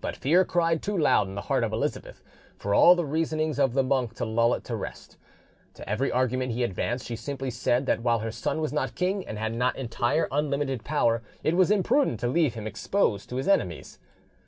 But 0.00 0.16
fear 0.16 0.46
cried 0.46 0.82
too 0.82 0.96
loud 0.96 1.28
in 1.28 1.34
the 1.34 1.42
heart 1.42 1.62
of 1.62 1.74
Elizabeth 1.74 2.22
for 2.56 2.74
all 2.74 2.94
the 2.94 3.04
reasonings 3.04 3.58
of 3.58 3.74
the 3.74 3.82
monk 3.82 4.14
to 4.14 4.24
lull 4.24 4.54
it 4.54 4.64
to 4.64 4.74
rest: 4.74 5.18
to 5.74 5.86
every 5.86 6.10
argument 6.10 6.52
he 6.52 6.62
advanced 6.62 7.04
she 7.04 7.16
simply 7.16 7.50
said 7.50 7.84
that 7.84 8.00
while 8.02 8.20
her 8.20 8.32
son 8.32 8.62
was 8.62 8.72
not 8.72 8.94
king 8.94 9.28
and 9.28 9.36
had 9.38 9.52
not 9.52 9.76
entire 9.76 10.26
unlimited 10.32 10.84
power, 10.84 11.20
it 11.42 11.54
was 11.54 11.70
imprudent 11.70 12.18
to 12.20 12.28
leave 12.28 12.54
him 12.54 12.66
exposed 12.66 13.28
to 13.28 13.36
his 13.36 13.46
enemies. 13.46 13.98